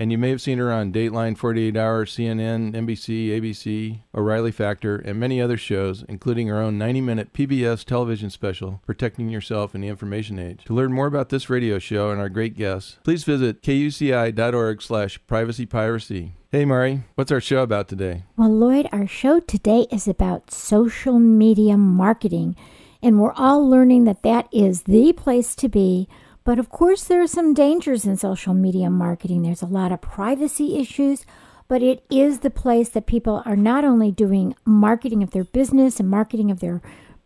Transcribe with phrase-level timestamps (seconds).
[0.00, 4.94] And you may have seen her on Dateline, 48 Hour, CNN, NBC, ABC, O'Reilly Factor,
[4.96, 9.80] and many other shows, including her own 90 minute PBS television special, Protecting Yourself in
[9.80, 10.64] the Information Age.
[10.66, 15.18] To learn more about this radio show and our great guests, please visit kuci.org slash
[15.28, 16.30] privacypiracy.
[16.52, 18.22] Hey, Mari, what's our show about today?
[18.36, 22.54] Well, Lloyd, our show today is about social media marketing,
[23.02, 26.08] and we're all learning that that is the place to be
[26.48, 29.42] but of course, there are some dangers in social media marketing.
[29.42, 31.26] There's a lot of privacy issues,
[31.68, 36.00] but it is the place that people are not only doing marketing of their business
[36.00, 36.80] and marketing of their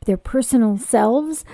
[0.06, 1.44] their personal selves,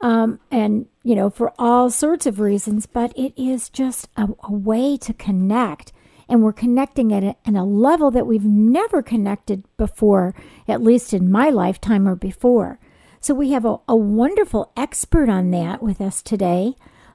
[0.00, 4.52] um, and you know for all sorts of reasons, but it is just a, a
[4.52, 5.92] way to connect.
[6.28, 10.34] And we're connecting at a, at a level that we've never connected before,
[10.66, 12.80] at least in my lifetime or before.
[13.20, 16.74] So we have a, a wonderful expert on that with us today.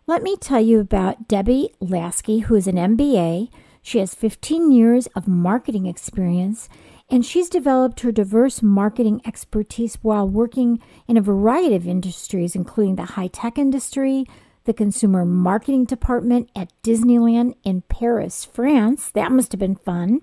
[0.10, 3.50] Let me tell you about Debbie Laskey, who is an MBA.
[3.82, 6.70] She has 15 years of marketing experience,
[7.10, 12.96] and she's developed her diverse marketing expertise while working in a variety of industries, including
[12.96, 14.24] the high tech industry,
[14.64, 19.12] the consumer marketing department at Disneyland in Paris, France.
[19.12, 20.22] That must have been fun.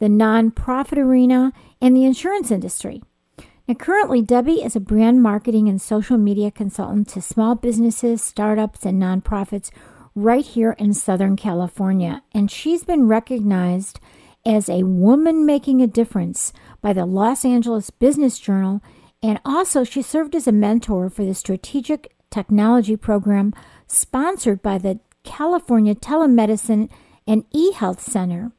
[0.00, 3.02] The nonprofit arena and the insurance industry.
[3.66, 8.84] Now, currently, Debbie is a brand marketing and social media consultant to small businesses, startups,
[8.84, 9.70] and nonprofits
[10.14, 12.22] right here in Southern California.
[12.32, 14.00] And she's been recognized
[14.44, 16.52] as a woman making a difference
[16.82, 18.82] by the Los Angeles Business Journal.
[19.22, 23.54] And also, she served as a mentor for the Strategic Technology Program
[23.86, 26.90] sponsored by the California Telemedicine
[27.26, 28.52] and eHealth Center.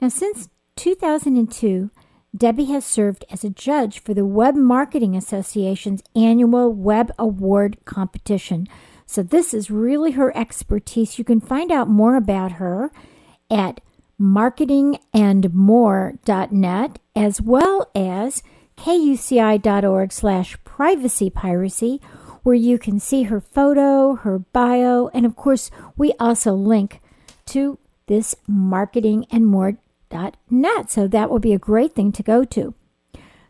[0.00, 1.90] Now, since 2002,
[2.36, 8.66] Debbie has served as a judge for the Web Marketing Association's annual Web Award competition.
[9.06, 11.18] So, this is really her expertise.
[11.18, 12.90] You can find out more about her
[13.50, 13.80] at
[14.20, 18.42] marketingandmore.net as well as
[18.76, 22.02] kuci.org slash privacy piracy
[22.42, 27.00] where you can see her photo, her bio, and of course, we also link
[27.46, 29.78] to this marketing and more
[30.50, 30.90] net.
[30.90, 32.74] So that will be a great thing to go to.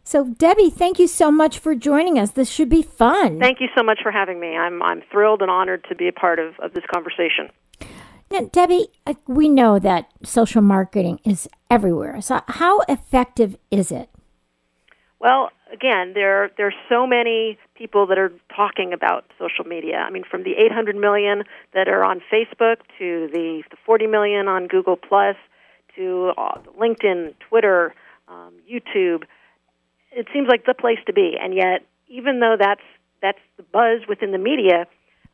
[0.04, 2.30] So Debbie, thank you so much for joining us.
[2.30, 3.40] This should be fun.
[3.40, 4.56] Thank you so much for having me.
[4.56, 7.50] I'm I'm thrilled and honored to be a part of, of this conversation.
[8.30, 12.20] Now, Debbie, uh, we know that social marketing is everywhere.
[12.20, 14.08] So how effective is it?
[15.18, 19.96] Well, again, there there are so many people that are talking about social media.
[19.96, 21.42] I mean, from the 800 million
[21.74, 25.36] that are on Facebook to the, the 40 million on Google Plus
[25.96, 27.94] to uh, LinkedIn, Twitter,
[28.28, 29.24] um, YouTube.
[30.12, 32.82] It seems like the place to be, and yet, even though that's
[33.22, 34.86] that's the buzz within the media,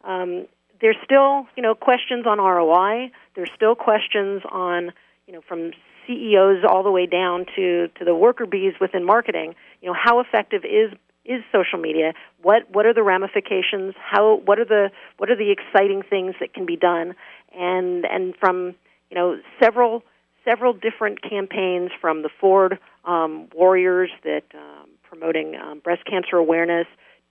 [0.04, 0.46] um,
[0.80, 3.10] there's still you know questions on ROI.
[3.34, 4.92] There's still questions on
[5.26, 5.72] you know from
[6.06, 9.54] CEOs all the way down to to the worker bees within marketing.
[9.80, 10.92] You know how effective is
[11.24, 12.14] is social media?
[12.42, 13.94] What what are the ramifications?
[13.98, 17.14] How what are the what are the exciting things that can be done?
[17.56, 18.74] And and from
[19.10, 20.02] you know several
[20.44, 26.86] several different campaigns from the Ford um, Warriors that um, promoting um, breast cancer awareness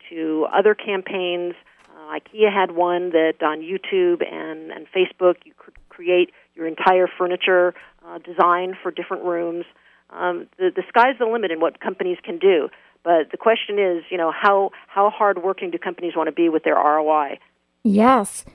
[0.09, 1.53] to other campaigns.
[1.89, 7.07] Uh, IKEA had one that on YouTube and, and Facebook you could create your entire
[7.07, 7.73] furniture
[8.05, 9.65] uh, design for different rooms.
[10.09, 12.69] Um, the, the sky's the limit in what companies can do.
[13.03, 16.49] But the question is, you know, how how hard working do companies want to be
[16.49, 17.39] with their ROI?
[17.83, 18.45] Yes.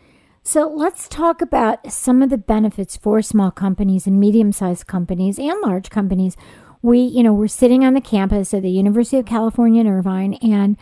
[0.46, 5.40] So let's talk about some of the benefits for small companies and medium sized companies
[5.40, 6.36] and large companies.
[6.82, 10.34] We, you know, we're sitting on the campus of the University of California in Irvine,
[10.34, 10.76] and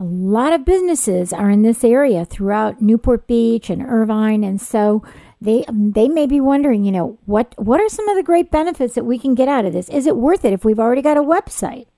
[0.00, 5.04] a lot of businesses are in this area throughout Newport Beach and Irvine, and so
[5.38, 8.94] they they may be wondering, you know, what what are some of the great benefits
[8.94, 9.90] that we can get out of this?
[9.90, 11.88] Is it worth it if we've already got a website?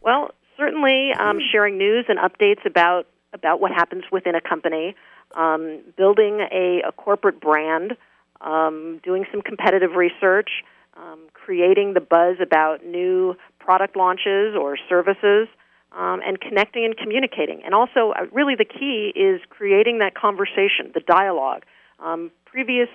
[0.00, 4.96] Well, certainly um, sharing news and updates about about what happens within a company,
[5.36, 7.96] um, building a, a, corporate brand,
[8.40, 10.50] um, doing some competitive research,
[10.96, 15.48] um, creating the buzz about new product launches or services,
[15.92, 17.62] um, and connecting and communicating.
[17.64, 21.64] And also, uh, really, the key is creating that conversation, the dialogue.
[21.98, 22.88] Um, previous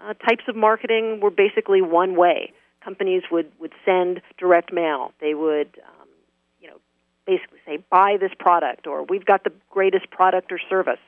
[0.00, 2.52] uh, types of marketing were basically one way.
[2.82, 5.12] Companies would, would send direct mail.
[5.20, 6.08] They would, um,
[6.60, 6.76] you know,
[7.26, 11.00] basically say, buy this product, or we've got the greatest product or service.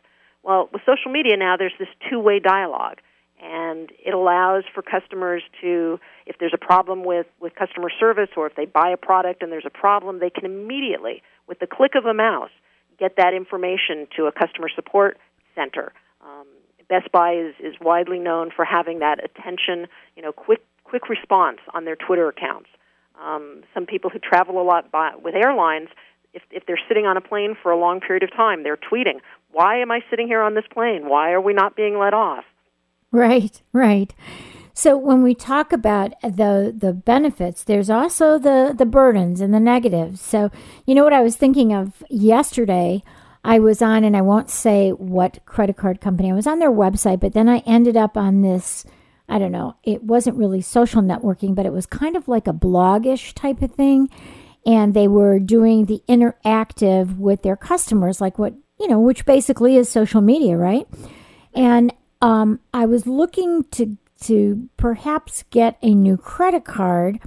[0.42, 2.98] Well, with social media now, there's this two way dialogue
[3.42, 8.46] and it allows for customers to if there's a problem with with customer service or
[8.46, 11.92] if they buy a product and there's a problem they can immediately with the click
[11.94, 12.50] of a mouse
[12.98, 15.16] get that information to a customer support
[15.54, 15.92] center.
[16.20, 16.46] Um,
[16.88, 21.58] best buy is is widely known for having that attention you know quick quick response
[21.72, 22.68] on their twitter accounts.
[23.20, 25.88] Um, some people who travel a lot by, with airlines
[26.32, 29.20] if, if they're sitting on a plane for a long period of time they're tweeting
[29.52, 32.44] why am i sitting here on this plane why are we not being let off
[33.12, 34.14] Right, right.
[34.72, 39.60] So when we talk about the the benefits, there's also the the burdens and the
[39.60, 40.20] negatives.
[40.20, 40.50] So
[40.86, 43.02] you know what I was thinking of yesterday.
[43.42, 46.30] I was on, and I won't say what credit card company.
[46.30, 48.84] I was on their website, but then I ended up on this.
[49.28, 49.76] I don't know.
[49.82, 53.72] It wasn't really social networking, but it was kind of like a blogish type of
[53.72, 54.08] thing.
[54.66, 59.76] And they were doing the interactive with their customers, like what, you know, which basically
[59.76, 60.88] is social media, right?
[61.54, 61.92] And
[62.22, 67.20] um, I was looking to to perhaps get a new credit card.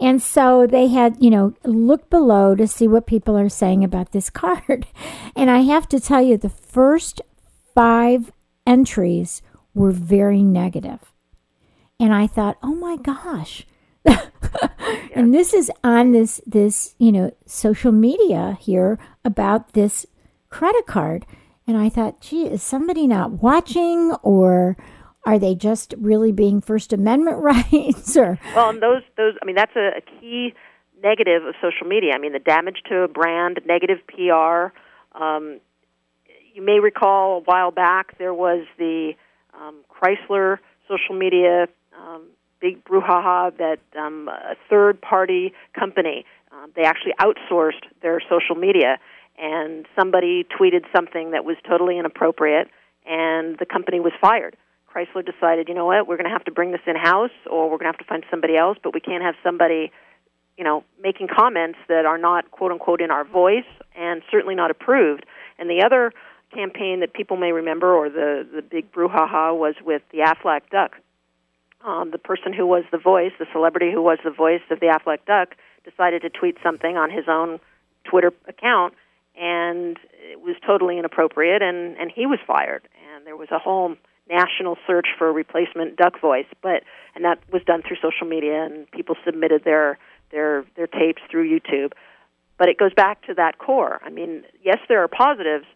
[0.00, 4.12] And so they had, you know, looked below to see what people are saying about
[4.12, 4.86] this card.
[5.34, 7.20] And I have to tell you, the first
[7.74, 8.30] five
[8.66, 9.42] entries
[9.74, 11.12] were very negative.
[11.98, 13.66] And I thought, oh my gosh.
[15.14, 20.06] and this is on this this, you know, social media here about this
[20.50, 21.24] credit card.
[21.66, 24.76] And I thought, gee, is somebody not watching or
[25.24, 29.56] are they just really being First Amendment rights or Well and those those I mean
[29.56, 30.54] that's a, a key
[31.02, 32.12] negative of social media.
[32.14, 34.72] I mean the damage to a brand, negative PR.
[35.20, 35.60] Um,
[36.52, 39.12] you may recall a while back there was the
[39.54, 40.58] um, Chrysler
[40.88, 41.66] social media
[41.96, 42.28] um,
[42.60, 48.98] big brouhaha that um, a third party company um, they actually outsourced their social media
[49.40, 52.68] and somebody tweeted something that was totally inappropriate,
[53.06, 54.56] and the company was fired.
[54.94, 57.70] Chrysler decided, you know what, we're going to have to bring this in house, or
[57.70, 59.92] we're going to have to find somebody else, but we can't have somebody,
[60.58, 64.70] you know, making comments that are not quote unquote in our voice and certainly not
[64.70, 65.24] approved.
[65.58, 66.12] And the other
[66.52, 70.96] campaign that people may remember, or the the big brouhaha, was with the Aflac Duck.
[71.82, 74.86] Um, the person who was the voice, the celebrity who was the voice of the
[74.86, 75.54] Aflac Duck,
[75.84, 77.60] decided to tweet something on his own
[78.04, 78.94] Twitter account
[79.40, 82.86] and it was totally inappropriate and and he was fired.
[83.14, 83.96] And there was a whole
[84.28, 86.84] national search for a replacement duck voice but
[87.14, 89.98] and that was done through social media and people submitted their
[90.30, 91.92] their their tapes through YouTube.
[92.58, 94.00] But it goes back to that core.
[94.04, 95.66] I mean yes there are positives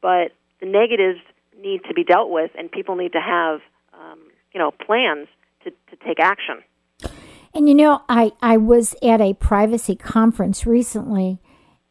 [0.00, 1.20] but the negatives
[1.60, 3.60] need to be dealt with and people need to have
[3.92, 4.18] um,
[4.52, 5.28] you know plans
[5.64, 6.64] to, to take action.
[7.52, 11.38] And you know i i was at a privacy conference recently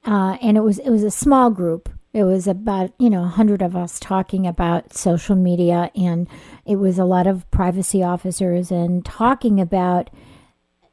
[0.06, 1.90] uh, and it was it was a small group.
[2.14, 6.28] It was about you know a hundred of us talking about social media, and
[6.66, 10.10] it was a lot of privacy officers and talking about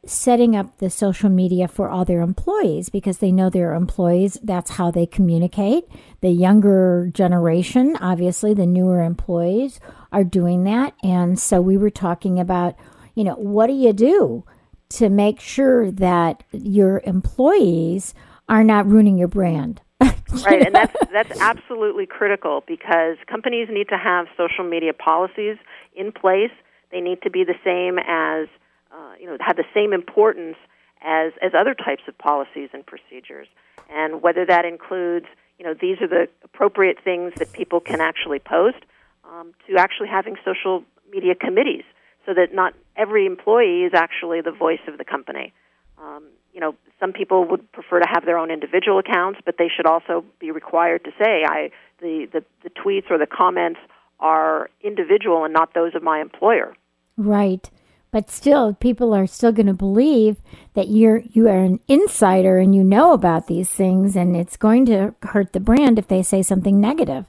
[0.04, 4.38] setting up the social media for all their employees because they know their employees.
[4.42, 5.84] That's how they communicate.
[6.20, 9.80] The younger generation obviously the newer employees
[10.12, 10.94] are doing that.
[11.02, 12.76] And so we were talking about
[13.14, 14.44] you know what do you do
[14.88, 18.14] to make sure that your employees
[18.48, 19.80] are not ruining your brand.
[20.00, 25.56] right, and that's that's absolutely critical because companies need to have social media policies
[25.94, 26.50] in place.
[26.92, 28.48] They need to be the same as
[28.92, 30.56] uh, you know have the same importance
[31.02, 33.48] as as other types of policies and procedures.
[33.90, 35.26] And whether that includes
[35.58, 38.78] you know these are the appropriate things that people can actually post
[39.24, 41.84] um, to actually having social media committees
[42.26, 45.52] so that not every employee is actually the voice of the company.
[45.98, 46.24] Um,
[46.56, 49.84] you know, some people would prefer to have their own individual accounts, but they should
[49.84, 51.70] also be required to say, I
[52.00, 53.78] the, the, the tweets or the comments
[54.20, 56.74] are individual and not those of my employer.
[57.18, 57.70] Right.
[58.10, 60.38] But still, people are still going to believe
[60.72, 64.86] that you're you are an insider and you know about these things, and it's going
[64.86, 67.26] to hurt the brand if they say something negative.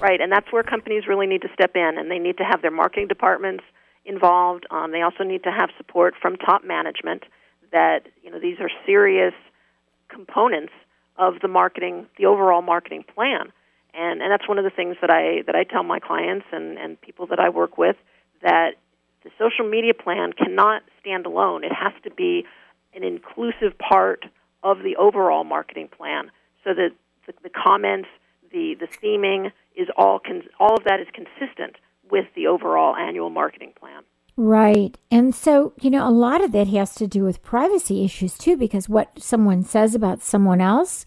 [0.00, 2.62] Right, and that's where companies really need to step in, and they need to have
[2.62, 3.62] their marketing departments
[4.04, 4.66] involved.
[4.72, 7.22] Um, they also need to have support from top management
[7.72, 9.34] that you know these are serious
[10.08, 10.72] components
[11.16, 13.52] of the marketing, the overall marketing plan.
[13.92, 16.78] And, and that's one of the things that I, that I tell my clients and,
[16.78, 17.96] and people that I work with
[18.42, 18.72] that
[19.22, 21.64] the social media plan cannot stand alone.
[21.64, 22.46] It has to be
[22.94, 24.24] an inclusive part
[24.62, 26.30] of the overall marketing plan
[26.64, 26.90] so that
[27.26, 28.08] the, the comments,
[28.50, 31.76] the, the theming is all, con- all of that is consistent
[32.10, 34.02] with the overall annual marketing plan.
[34.42, 34.96] Right.
[35.10, 38.56] And so, you know, a lot of that has to do with privacy issues too,
[38.56, 41.04] because what someone says about someone else,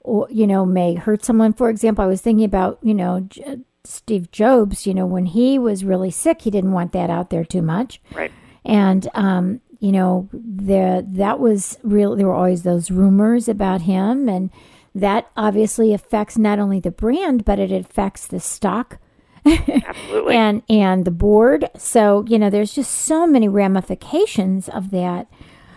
[0.00, 1.52] or, you know, may hurt someone.
[1.52, 5.56] For example, I was thinking about, you know, J- Steve Jobs, you know, when he
[5.56, 8.00] was really sick, he didn't want that out there too much.
[8.12, 8.32] Right.
[8.64, 12.16] And, um, you know, the, that was real.
[12.16, 14.28] There were always those rumors about him.
[14.28, 14.50] And
[14.96, 18.98] that obviously affects not only the brand, but it affects the stock
[19.46, 20.34] Absolutely.
[20.36, 21.68] and and the board.
[21.76, 25.28] So you know, there's just so many ramifications of that.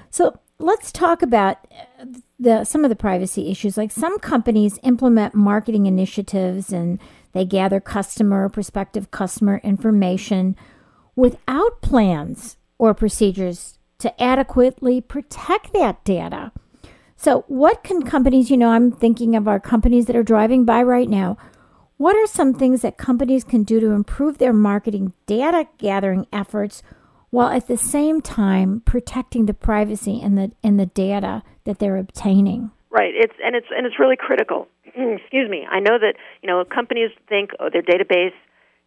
[0.10, 1.58] So let's talk about
[2.00, 2.06] uh,
[2.40, 3.78] the some of the privacy issues.
[3.78, 7.00] Like some companies implement marketing initiatives and
[7.34, 10.56] they gather customer, prospective customer information
[11.16, 16.52] without plans or procedures to adequately protect that data.
[17.16, 20.84] So, what can companies, you know, I'm thinking of our companies that are driving by
[20.84, 21.38] right now.
[21.98, 26.84] What are some things that companies can do to improve their marketing data gathering efforts
[27.32, 31.98] while at the same time protecting the privacy and the and the data that they're
[31.98, 32.70] obtaining?
[32.92, 33.14] Right.
[33.16, 34.68] It's and it's and it's really critical.
[34.86, 35.66] Excuse me.
[35.70, 36.14] I know that
[36.44, 38.38] you know companies think oh, their database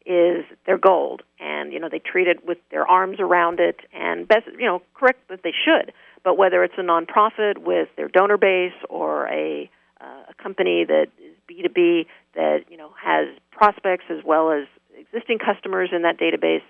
[0.06, 4.28] is their gold, and you know they treat it with their arms around it, and
[4.28, 5.92] best you know correct that they should.
[6.22, 9.68] But whether it's a nonprofit with their donor base or a
[10.00, 14.66] uh, a company that is B2B that you know has prospects as well as
[14.98, 16.62] existing customers in that database.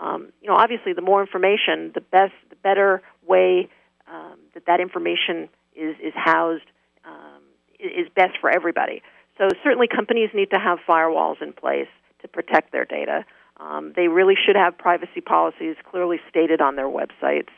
[0.00, 3.68] Um, you know, obviously, the more information, the best, the better way
[4.06, 6.66] um, that that information is is housed
[7.04, 7.42] um,
[7.78, 9.02] is best for everybody.
[9.38, 11.88] So certainly, companies need to have firewalls in place
[12.22, 13.24] to protect their data.
[13.58, 17.50] Um, they really should have privacy policies clearly stated on their websites.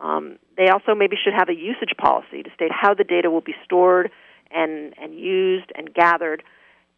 [0.00, 3.40] Um, they also maybe should have a usage policy to state how the data will
[3.40, 4.10] be stored
[4.50, 6.42] and, and used and gathered.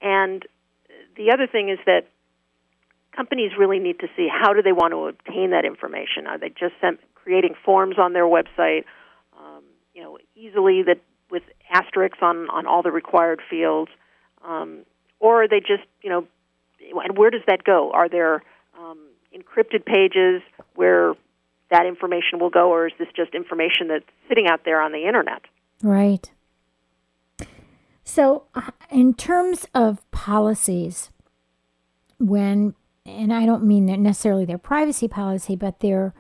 [0.02, 0.44] And
[1.16, 2.06] the other thing is that
[3.14, 6.26] companies really need to see how do they want to obtain that information.
[6.26, 6.74] Are they just
[7.14, 8.84] creating forms on their website,
[9.38, 9.62] um,
[9.94, 10.98] you know, easily that
[11.30, 13.90] with asterisks on, on all the required fields,
[14.44, 14.80] um,
[15.20, 16.26] or are they just, you know,
[17.04, 17.90] and where does that go?
[17.92, 18.42] Are there
[18.78, 18.98] um,
[19.34, 20.42] encrypted pages
[20.74, 21.14] where
[21.70, 25.06] that information will go, or is this just information that's sitting out there on the
[25.06, 25.42] internet?
[25.82, 26.30] Right.
[28.14, 31.10] So, uh, in terms of policies,
[32.18, 32.74] when
[33.06, 36.12] and I don't mean necessarily their privacy policy, but their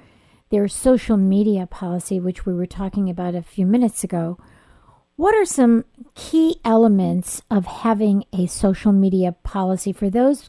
[0.48, 4.38] their social media policy, which we were talking about a few minutes ago.
[5.16, 5.84] What are some
[6.14, 10.48] key elements of having a social media policy for those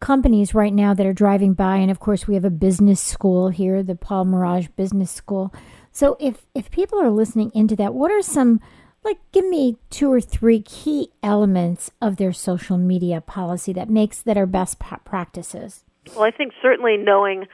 [0.00, 1.76] companies right now that are driving by?
[1.76, 5.52] And of course, we have a business school here, the Paul Merage Business School.
[5.92, 8.62] So, if if people are listening into that, what are some
[9.04, 14.22] like give me two or three key elements of their social media policy that makes
[14.22, 15.84] that are best practices.
[16.14, 17.46] Well i think certainly knowing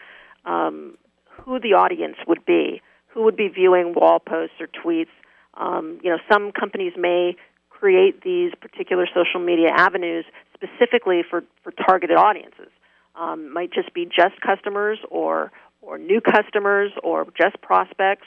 [0.45, 0.97] um,
[1.31, 5.15] who the audience would be who would be viewing wall posts or tweets
[5.55, 7.37] um, you know some companies may
[7.85, 10.25] create these particular social media avenues
[10.55, 12.71] specifically for, for targeted audiences.
[13.15, 18.27] Um, might just be just customers or or new customers or just prospects.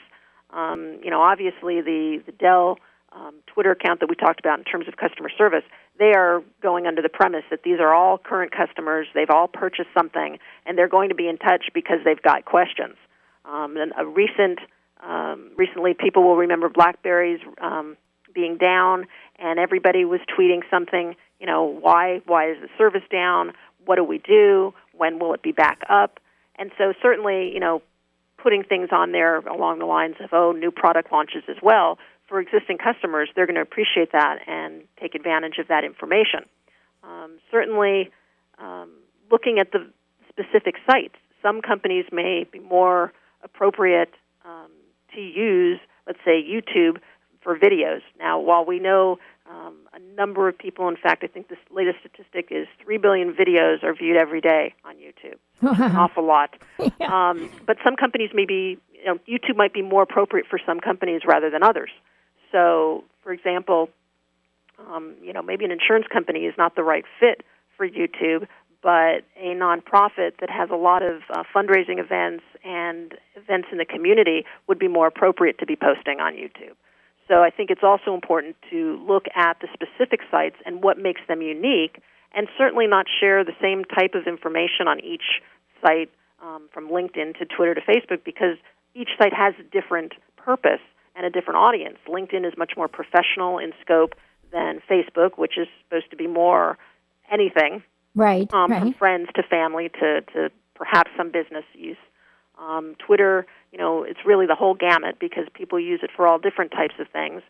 [0.52, 2.78] Um, you know obviously the the dell
[3.18, 5.64] um, Twitter account that we talked about in terms of customer service,
[5.98, 9.08] they are going under the premise that these are all current customers.
[9.14, 12.96] They've all purchased something, and they're going to be in touch because they've got questions.
[13.46, 14.60] Um, and a recent,
[15.06, 17.98] um, recently, people will remember Blackberries um,
[18.34, 19.08] being down,
[19.40, 21.16] and everybody was tweeting something.
[21.40, 22.22] You know, why?
[22.26, 23.54] Why is the service down?
[23.86, 24.74] What do we do?
[24.94, 26.20] When will it be back up?
[26.60, 27.82] And so, certainly, you know,
[28.38, 31.98] putting things on there along the lines of oh, new product launches as well
[32.28, 36.42] for existing customers, they're going to appreciate that and take advantage of that information.
[37.04, 38.12] Um, certainly,
[38.60, 38.90] um,
[39.32, 39.90] looking at the
[40.30, 44.12] specific sites, some companies may be more appropriate
[44.46, 44.72] um,
[45.14, 46.98] to use, let's say, YouTube
[47.42, 48.02] for videos.
[48.20, 49.20] Now, while we know
[49.50, 53.34] um, a number of people, in fact, I think this latest statistic is 3 billion
[53.34, 55.38] videos are viewed every day on YouTube.
[55.62, 56.56] an awful lot.
[57.00, 57.30] yeah.
[57.30, 60.80] um, but some companies may be, you know, YouTube might be more appropriate for some
[60.80, 61.90] companies rather than others.
[62.52, 63.90] So, for example,
[64.80, 67.44] um, you know, maybe an insurance company is not the right fit
[67.76, 68.48] for YouTube,
[68.82, 73.86] but a nonprofit that has a lot of uh, fundraising events and events in the
[73.86, 76.76] community would be more appropriate to be posting on YouTube.
[77.28, 81.22] So I think it's also important to look at the specific sites and what makes
[81.28, 82.02] them unique,
[82.34, 85.42] and certainly not share the same type of information on each
[85.82, 86.10] site
[86.42, 88.58] um, from LinkedIn to Twitter to Facebook because
[88.94, 90.82] each site has a different purpose
[91.18, 91.98] and a different audience.
[92.08, 94.14] LinkedIn is much more professional in scope
[94.52, 96.78] than Facebook, which is supposed to be more
[97.30, 97.84] anything,
[98.16, 98.48] right?
[98.54, 98.82] Um, right.
[98.82, 101.98] From friends to family to, to perhaps some business use.
[102.60, 106.40] Um, Twitter, you know, it's really the whole gamut because people use it for all
[106.40, 107.42] different types of things.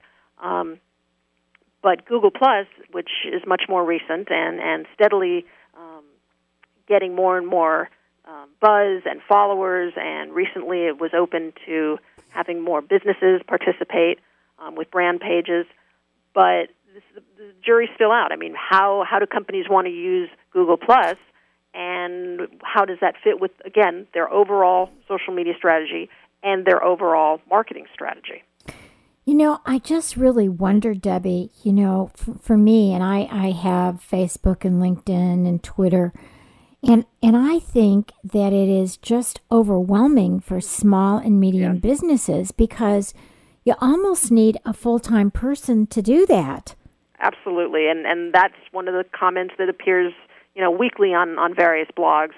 [0.41, 0.79] Um,
[1.83, 5.45] but Google Plus, which is much more recent and and steadily
[5.77, 6.03] um,
[6.87, 7.89] getting more and more
[8.25, 11.97] um, buzz and followers, and recently it was open to
[12.29, 14.19] having more businesses participate
[14.59, 15.65] um, with brand pages.
[16.33, 17.03] But this,
[17.37, 18.31] the jury's still out.
[18.31, 21.15] I mean, how how do companies want to use Google Plus,
[21.73, 26.09] and how does that fit with again their overall social media strategy
[26.43, 28.43] and their overall marketing strategy?
[29.25, 33.51] You know, I just really wonder, Debbie, you know, for, for me, and I, I
[33.51, 36.13] have Facebook and LinkedIn and Twitter,
[36.83, 41.79] and, and I think that it is just overwhelming for small and medium Yeah.
[41.79, 43.13] businesses because
[43.65, 46.75] you almost need a full time person to do that.
[47.19, 50.13] Absolutely, and and that's one of the comments that appears,
[50.55, 52.33] you know, weekly on on various blogs,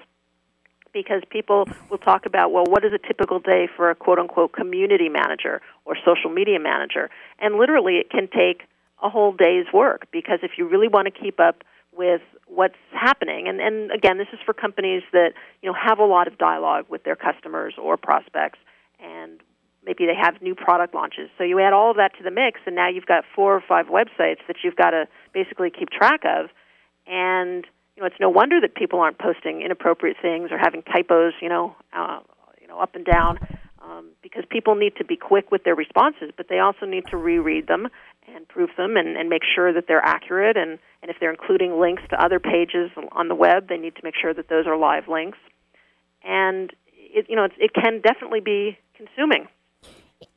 [0.94, 4.54] because people will talk about, well, what is a typical day for a quote unquote
[4.54, 8.64] community manager or social media manager, and literally it can take
[9.04, 11.64] a whole day's work because if you really want to keep up
[11.96, 16.06] with what's happening and and again this is for companies that you know have a
[16.06, 18.60] lot of dialogue with their customers or prospects
[19.00, 19.40] and
[19.86, 21.30] maybe they have new product launches.
[21.38, 23.64] So you add all of that to the mix, and now you've got four or
[23.68, 26.50] five websites that you've got to basically keep track of.
[27.08, 27.66] And
[27.96, 31.50] you know, it's no wonder that people aren't posting inappropriate things or having typos, you
[31.50, 32.20] know, uh,
[32.62, 33.40] you know, up and down,
[33.90, 37.18] um, because people need to be quick with their responses, but they also need to
[37.18, 37.88] reread them
[38.34, 40.58] and proof them and, and make sure that they're accurate.
[40.58, 44.02] And, and if they're including links to other pages on the web, they need to
[44.04, 45.38] make sure that those are live links.
[46.24, 49.48] And it, you know, it's, it can definitely be consuming.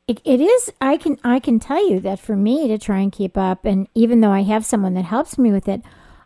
[0.08, 0.72] It, it is.
[0.80, 3.86] I can I can tell you that for me to try and keep up, and
[3.94, 5.80] even though I have someone that helps me with it,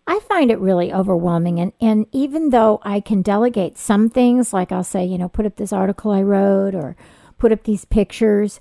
[0.06, 1.60] I find it really overwhelming.
[1.60, 5.44] And and even though I can delegate some things, like I'll say, you know, put
[5.44, 6.96] up this article I wrote or
[7.38, 8.60] put up these pictures,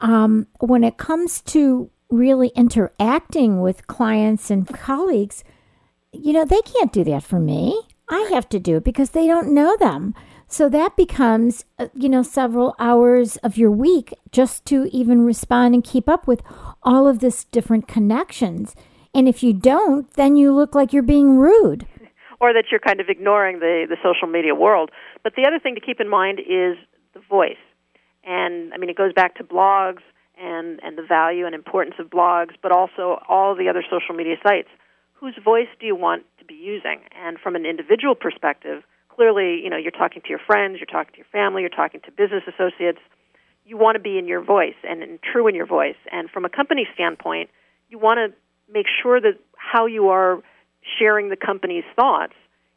[0.00, 5.42] um, when it comes to really interacting with clients and colleagues,
[6.12, 7.80] you know, they can't do that for me.
[8.08, 10.14] I have to do it because they don't know them.
[10.48, 15.74] So that becomes, uh, you know, several hours of your week just to even respond
[15.74, 16.40] and keep up with
[16.84, 18.76] all of this different connections.
[19.12, 21.86] And if you don't, then you look like you're being rude.
[22.38, 24.90] or that you're kind of ignoring the, the social media world.
[25.24, 26.76] But the other thing to keep in mind is
[27.14, 27.56] the voice.
[28.26, 30.02] And I mean, it goes back to blogs
[30.36, 34.36] and, and the value and importance of blogs, but also all the other social media
[34.42, 34.68] sites.
[35.14, 37.00] Whose voice do you want to be using?
[37.16, 41.12] And from an individual perspective, clearly, you know, you're talking to your friends, you're talking
[41.12, 42.98] to your family, you're talking to business associates.
[43.64, 45.96] You want to be in your voice and, and true in your voice.
[46.12, 47.48] And from a company standpoint,
[47.88, 50.42] you want to make sure that how you are
[50.98, 52.34] sharing the company's thoughts,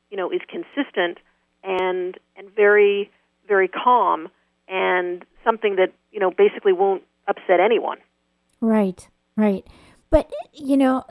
[0.09, 1.17] you know, is consistent
[1.63, 3.11] and and very
[3.47, 4.29] very calm
[4.69, 7.97] and something that you know basically won't upset anyone.
[8.61, 9.65] Right, right.
[10.09, 11.03] But, you know,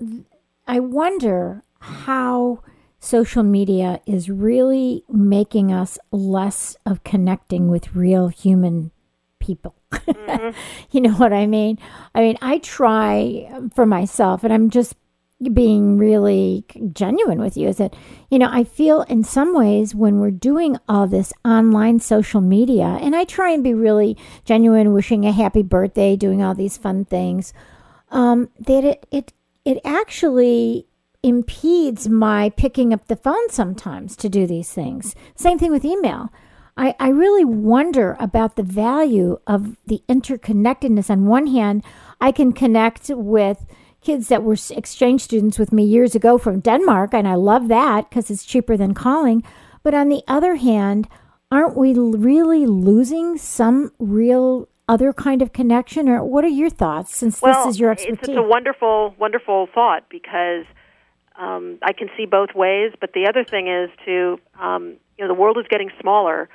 [0.67, 2.63] I wonder how
[2.99, 8.91] social media is really making us less of connecting with real human
[9.39, 9.75] people.
[10.09, 10.59] Mm-hmm.
[10.91, 11.79] you know what I mean?
[12.15, 14.95] I mean, I try for myself, and I'm just
[15.53, 17.95] being really genuine with you is that,
[18.29, 22.99] you know, I feel in some ways when we're doing all this online social media,
[23.01, 27.05] and I try and be really genuine, wishing a happy birthday, doing all these fun
[27.05, 27.53] things,
[28.11, 29.33] um, that it, it,
[29.65, 30.87] it actually
[31.23, 35.15] impedes my picking up the phone sometimes to do these things.
[35.37, 36.33] Same thing with email.
[36.77, 41.11] I, I really wonder about the value of the interconnectedness.
[41.11, 41.85] On one hand,
[42.21, 43.67] I can connect with
[44.01, 48.09] kids that were exchange students with me years ago from Denmark, and I love that
[48.09, 49.43] because it's cheaper than calling.
[49.83, 51.09] But on the other hand,
[51.51, 56.09] aren't we really losing some real other kind of connection?
[56.09, 58.29] Or what are your thoughts since well, this is your It's, expertise?
[58.29, 60.65] it's a wonderful, wonderful thought because
[61.39, 62.93] um, I can see both ways.
[63.01, 66.49] But the other thing is to, um, you know, the world is getting smaller,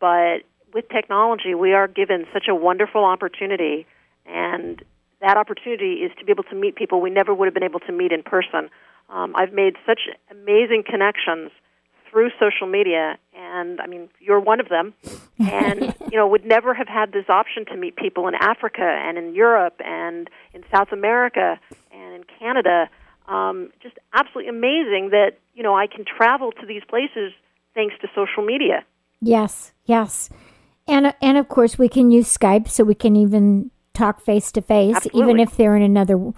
[0.00, 0.42] but
[0.74, 3.86] with technology, we are given such a wonderful opportunity,
[4.26, 4.82] and
[5.26, 7.80] that opportunity is to be able to meet people we never would have been able
[7.80, 8.70] to meet in person.
[9.10, 11.50] Um, I've made such amazing connections
[12.08, 14.94] through social media, and I mean, you're one of them,
[15.40, 19.18] and you know, would never have had this option to meet people in Africa and
[19.18, 21.58] in Europe and in South America
[21.92, 22.88] and in Canada.
[23.26, 27.32] Um, just absolutely amazing that you know I can travel to these places
[27.74, 28.84] thanks to social media.
[29.20, 30.30] Yes, yes,
[30.86, 34.62] and and of course we can use Skype, so we can even talk face to
[34.62, 36.32] face, even if they're in another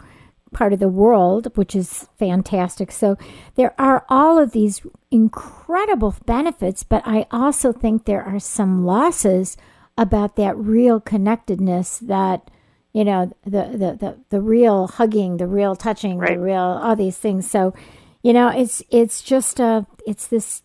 [0.53, 2.91] part of the world, which is fantastic.
[2.91, 3.17] So
[3.57, 9.57] there are all of these incredible benefits, but I also think there are some losses
[9.97, 12.51] about that real connectedness that
[12.93, 16.35] you know the the the, the real hugging the real touching right.
[16.35, 17.75] the real all these things so
[18.23, 20.63] you know it's it's just a it's this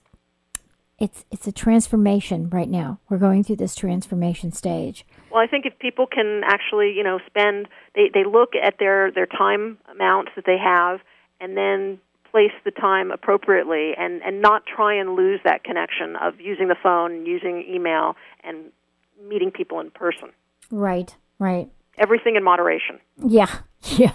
[0.99, 5.65] it's it's a transformation right now we're going through this transformation stage well, I think
[5.65, 10.31] if people can actually, you know, spend they they look at their their time amounts
[10.35, 10.99] that they have
[11.41, 16.39] and then place the time appropriately and and not try and lose that connection of
[16.39, 18.71] using the phone, using email and
[19.27, 20.29] meeting people in person.
[20.69, 21.67] Right, right.
[21.97, 22.99] Everything in moderation.
[23.25, 23.47] Yeah.
[23.97, 24.13] Yeah.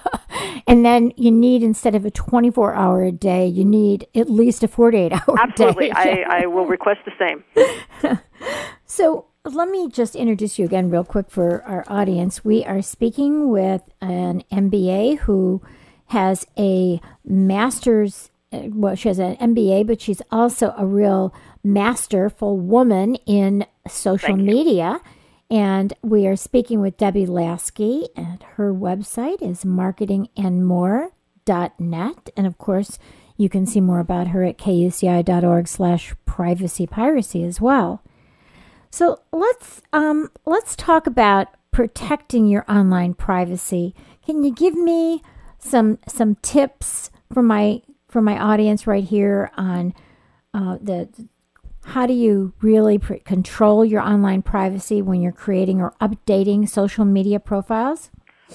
[0.67, 4.63] And then you need instead of a 24 hour a day, you need at least
[4.63, 5.89] a 48 hour Absolutely.
[5.89, 5.93] day.
[5.95, 6.25] Absolutely.
[6.25, 8.19] I, I will request the same.
[8.87, 12.45] so let me just introduce you again, real quick, for our audience.
[12.45, 15.63] We are speaking with an MBA who
[16.07, 18.31] has a master's.
[18.53, 24.37] Uh, well, she has an MBA, but she's also a real masterful woman in social
[24.37, 25.03] Thank media.
[25.51, 32.31] And we are speaking with Debbie Laskey, and her website is marketingandmore.net.
[32.37, 32.99] And of course,
[33.37, 38.03] you can see more about her at kuci.org slash privacy piracy as well.
[38.91, 43.95] So let's um, let's talk about protecting your online privacy.
[44.25, 45.23] Can you give me
[45.59, 49.95] some some tips for my for my audience right here on
[50.55, 51.09] uh, the
[51.85, 57.41] how do you really control your online privacy when you're creating or updating social media
[57.41, 58.11] profiles?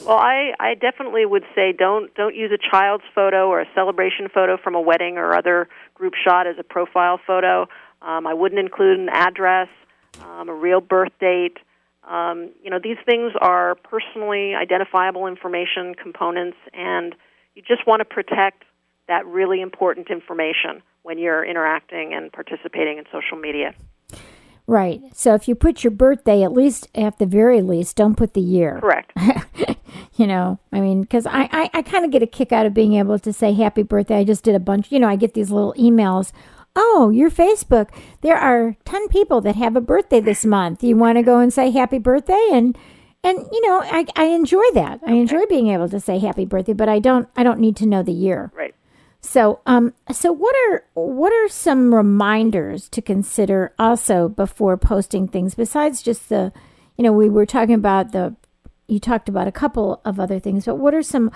[0.06, 4.28] Well, I, I definitely would say don't don't use a child's photo or a celebration
[4.34, 7.67] photo from a wedding or other group shot as a profile photo.
[8.02, 9.69] Um, I wouldn't include an address
[10.21, 11.58] um, a real birth date.
[12.10, 17.15] Um, you know, these things are personally identifiable information components, and
[17.56, 18.63] you just want to protect
[19.08, 23.73] that really important information when you're interacting and participating in social media.
[24.65, 25.02] Right.
[25.13, 28.41] So if you put your birthday, at least at the very least, don't put the
[28.41, 28.80] year.
[28.80, 29.12] Correct.
[30.15, 32.73] you know, I mean, because I, I, I kind of get a kick out of
[32.73, 34.19] being able to say happy birthday.
[34.19, 36.32] I just did a bunch, you know, I get these little emails
[36.76, 37.90] oh, your Facebook,
[38.22, 40.84] there are 10 people that have a birthday this month.
[40.84, 42.50] You want to go and say happy birthday?
[42.52, 42.78] And,
[43.24, 45.00] and you know, I, I enjoy that.
[45.06, 47.86] I enjoy being able to say happy birthday, but I don't, I don't need to
[47.86, 48.52] know the year.
[48.56, 48.74] Right.
[49.22, 55.56] So, um, so what are what are some reminders to consider also before posting things
[55.56, 56.52] besides just the,
[56.98, 58.36] you know, we were talking about the,
[58.88, 61.32] you talked about a couple of other things, but what are some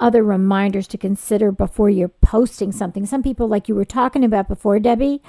[0.00, 3.06] other reminders to consider before you're posting something.
[3.06, 5.22] Some people, like you were talking about before, Debbie,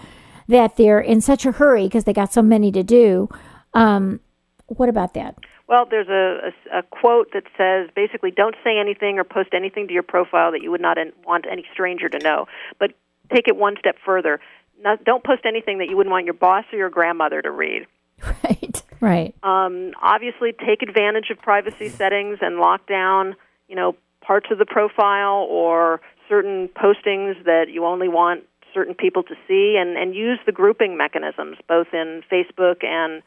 [0.47, 3.29] that they're in such a hurry because they got so many to do.
[3.73, 4.19] Um,
[4.67, 5.35] what about that?
[5.67, 9.87] Well, there's a, a, a, quote that says basically, don't say anything or post anything
[9.87, 12.47] to your profile that you would not want any stranger to know.
[12.79, 12.91] But
[13.33, 14.39] take it one step further.
[14.81, 17.87] Not, don't post anything that you wouldn't want your boss or your grandmother to read.
[18.43, 19.35] Right, right.
[19.43, 23.35] Um, obviously, take advantage of privacy settings and lock down,
[23.67, 29.23] you know, parts of the profile or certain postings that you only want certain people
[29.23, 33.21] to see and, and use the grouping mechanisms both in Facebook and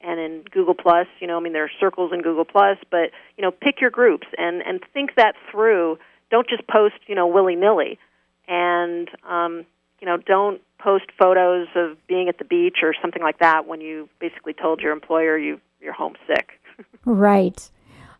[0.00, 1.06] and in Google Plus.
[1.20, 3.90] You know, I mean there are circles in Google Plus, but you know, pick your
[3.90, 5.98] groups and, and think that through.
[6.30, 7.98] Don't just post, you know, willy nilly.
[8.46, 9.64] And um,
[10.00, 13.80] you know, don't post photos of being at the beach or something like that when
[13.80, 16.60] you basically told your employer you you're homesick.
[17.04, 17.70] right.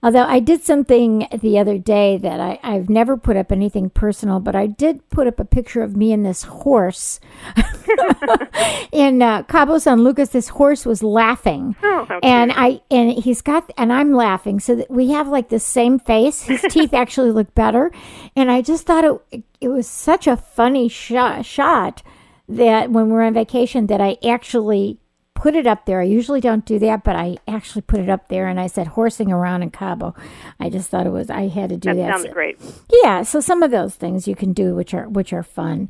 [0.01, 4.39] Although I did something the other day that I, I've never put up anything personal,
[4.39, 7.19] but I did put up a picture of me and this horse
[8.93, 10.29] in uh, Cabo San Lucas.
[10.29, 14.89] This horse was laughing, oh, and I and he's got and I'm laughing, so that
[14.89, 16.43] we have like the same face.
[16.43, 17.91] His teeth actually look better,
[18.37, 22.05] and I just thought it it was such a funny shot shot
[22.49, 24.99] that when we're on vacation that I actually
[25.39, 26.01] put it up there.
[26.01, 28.89] I usually don't do that, but I actually put it up there and I said
[28.89, 30.15] horsing around in Cabo.
[30.59, 31.97] I just thought it was I had to do that.
[31.97, 32.59] That sounds so, great.
[33.05, 35.89] Yeah, so some of those things you can do which are which are fun.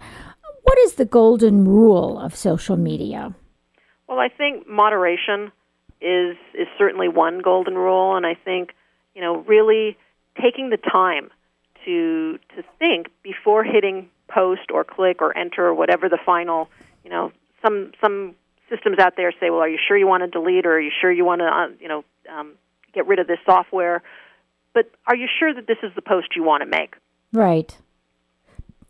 [0.63, 3.35] What is the golden rule of social media?
[4.07, 5.51] Well, I think moderation
[6.03, 8.75] is is certainly one golden rule and I think,
[9.15, 9.97] you know, really
[10.41, 11.31] taking the time
[11.87, 16.69] to to think before hitting post or click or enter or whatever the final
[17.03, 17.33] you know,
[17.63, 18.35] some some
[18.69, 20.91] systems out there say, well, are you sure you want to delete or are you
[21.01, 22.53] sure you want to, uh, you know, um,
[22.95, 24.03] get rid of this software?
[24.75, 26.95] But are you sure that this is the post you want to make?
[27.33, 27.77] Right.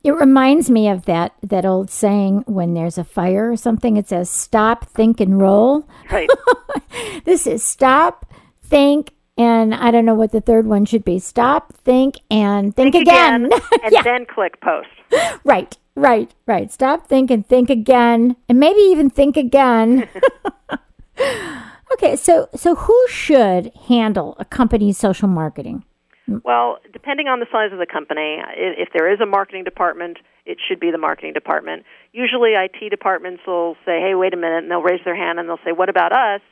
[0.04, 3.96] It reminds me of that that old saying when there's a fire or something.
[3.96, 5.88] It says stop, think, and roll.
[6.10, 6.30] Right.
[7.24, 11.20] this is stop, think, and I don't know what the third one should be.
[11.20, 13.46] Stop, think, and think, think again.
[13.46, 14.02] again and yeah.
[14.02, 14.88] then click post.
[15.44, 16.70] Right, right, right.
[16.72, 20.08] Stop, think, and think again, and maybe even think again.
[21.92, 25.84] okay, so so who should handle a company's social marketing?
[26.44, 30.58] Well, depending on the size of the company, if there is a marketing department, it
[30.66, 31.84] should be the marketing department.
[32.12, 35.48] Usually, IT departments will say, "Hey, wait a minute," and they'll raise their hand and
[35.48, 36.42] they'll say, "What about us?"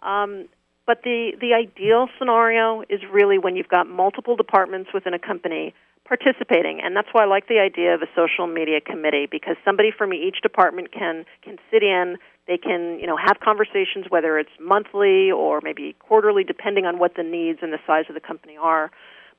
[0.00, 0.48] Um,
[0.88, 5.74] but the the ideal scenario is really when you've got multiple departments within a company
[6.06, 9.90] participating, and that's why I like the idea of a social media committee because somebody
[9.96, 12.16] from each department can can sit in.
[12.46, 17.14] They can, you know, have conversations whether it's monthly or maybe quarterly, depending on what
[17.14, 18.90] the needs and the size of the company are.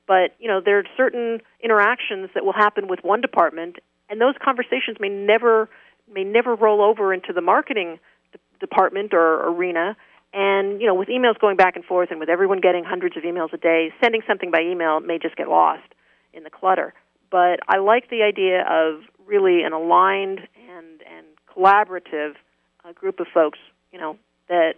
[0.06, 4.36] But you know, there are certain interactions that will happen with one department, and those
[4.40, 5.68] conversations may never
[6.08, 7.98] may never roll over into the marketing
[8.30, 9.96] de- department or arena.
[10.32, 13.24] And you know, with emails going back and forth, and with everyone getting hundreds of
[13.24, 15.82] emails a day, sending something by email may just get lost
[16.32, 16.94] in the clutter.
[17.30, 22.34] But I like the idea of really an aligned and and collaborative
[22.84, 23.58] uh, group of folks,
[23.92, 24.16] you know,
[24.48, 24.74] that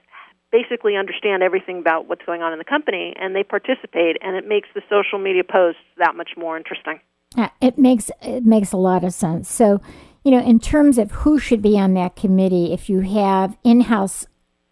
[0.51, 4.47] basically understand everything about what's going on in the company and they participate and it
[4.47, 7.01] makes the social media posts that much more interesting.
[7.63, 9.51] It makes it makes a lot of sense.
[9.51, 9.81] So,
[10.23, 14.27] you know, in terms of who should be on that committee, if you have in-house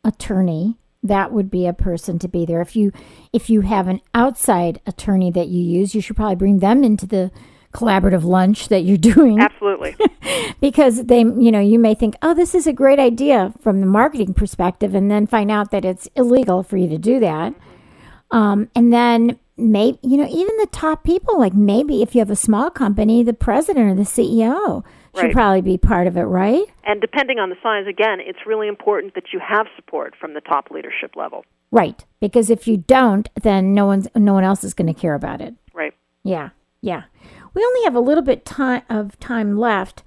[0.04, 2.60] attorney, that would be a person to be there.
[2.60, 2.92] If you
[3.32, 7.06] if you have an outside attorney that you use, you should probably bring them into
[7.06, 7.30] the
[7.72, 9.40] collaborative lunch that you're doing.
[9.40, 9.96] Absolutely.
[10.60, 13.86] because they, you know, you may think, "Oh, this is a great idea from the
[13.86, 17.54] marketing perspective," and then find out that it's illegal for you to do that.
[18.30, 22.30] Um, and then maybe, you know, even the top people, like maybe if you have
[22.30, 24.84] a small company, the president or the CEO
[25.14, 25.32] should Right.
[25.32, 26.64] probably be part of it, right?
[26.84, 30.40] And depending on the size, again, it's really important that you have support from the
[30.40, 31.44] top leadership level.
[31.72, 32.04] Right.
[32.20, 35.40] Because if you don't, then no one's no one else is going to care about
[35.40, 35.54] it.
[35.72, 35.94] Right.
[36.24, 37.02] Yeah, yeah.
[37.54, 40.02] We only have a little bit time of time left.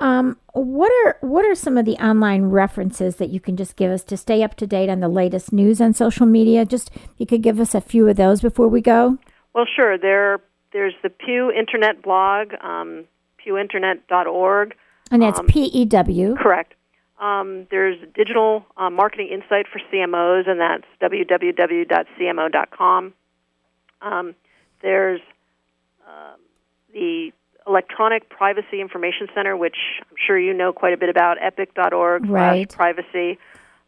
[0.00, 3.90] Um, what are what are some of the online references that you can just give
[3.92, 6.64] us to stay up to date on the latest news on social media?
[6.64, 9.18] Just you could give us a few of those before we go.
[9.54, 9.96] Well, sure.
[9.96, 10.40] There,
[10.72, 13.04] there's the Pew Internet blog, um,
[13.44, 14.74] pewinternet.org.
[15.10, 16.34] And that's Um, P E W.
[16.36, 16.74] Correct.
[17.20, 23.12] Um, there's digital uh, marketing insight for CMOs, and that's www.cmo.com.
[24.02, 24.34] Um,
[24.82, 25.20] there's
[26.06, 26.38] um
[26.92, 27.32] the
[27.66, 32.68] Electronic Privacy Information Center, which I'm sure you know quite a bit about, epic.org Right.
[32.68, 33.38] privacy.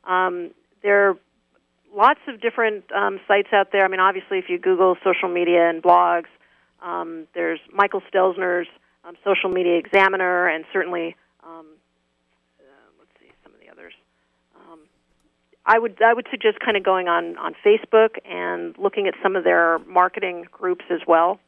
[0.04, 0.50] Um,
[0.82, 1.16] there are
[1.94, 3.84] lots of different um, sites out there.
[3.84, 6.26] I mean, obviously, if you Google social media and blogs,
[6.82, 8.68] um, there's Michael Stelzner's
[9.06, 11.14] um, Social Media Examiner, and certainly
[11.44, 11.66] um,
[12.58, 12.62] uh,
[12.98, 13.92] let's see some of the others.
[14.56, 14.80] Um,
[15.64, 19.36] I would I would suggest kind of going on on Facebook and looking at some
[19.36, 21.38] of their marketing groups as well,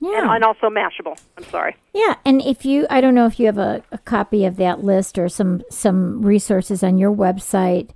[0.00, 0.22] Yeah.
[0.22, 1.16] and, and also Mashable.
[1.36, 1.76] I'm sorry.
[1.92, 4.82] Yeah, and if you, I don't know if you have a, a copy of that
[4.82, 7.90] list or some some resources on your website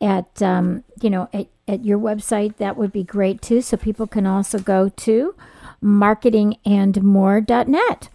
[0.00, 3.60] at um, you know at, at your website, that would be great too.
[3.62, 5.34] So people can also go to
[5.82, 8.08] marketingandmore.net.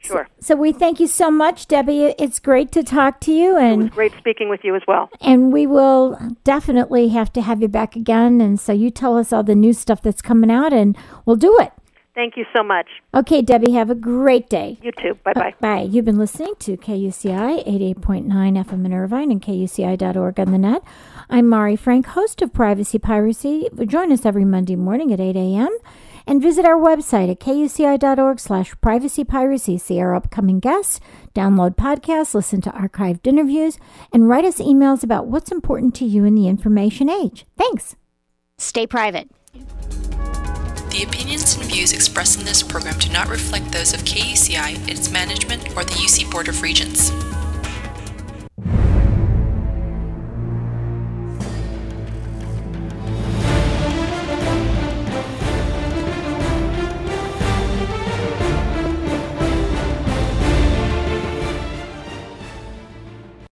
[0.00, 0.28] Sure.
[0.40, 2.14] So we thank you so much, Debbie.
[2.18, 5.10] It's great to talk to you, It was and great speaking with you as well.
[5.20, 8.40] and we will definitely have to have you back again.
[8.40, 11.56] And so you tell us all the new stuff that's coming out, and we'll do
[11.60, 11.72] it.
[12.14, 12.86] Thank you so much.
[13.14, 14.76] Okay, Debbie, have a great day.
[14.82, 15.14] You too.
[15.22, 15.50] Bye bye.
[15.50, 15.80] Uh, bye.
[15.82, 18.26] You've been listening to KUCI 88.9
[18.64, 20.82] FM in Irvine and KUCI.org on the net.
[21.30, 23.68] I'm Mari Frank, host of Privacy Piracy.
[23.86, 25.68] Join us every Monday morning at 8 a.m.
[26.28, 29.78] and visit our website at kuci.org slash privacy piracy.
[29.78, 31.00] See our upcoming guests,
[31.34, 33.78] download podcasts, listen to archived interviews,
[34.12, 37.46] and write us emails about what's important to you in the information age.
[37.56, 37.96] Thanks.
[38.58, 39.30] Stay private.
[40.90, 45.10] The opinions and views expressed in this program do not reflect those of KUCI, its
[45.10, 47.10] management, or the UC Board of Regents.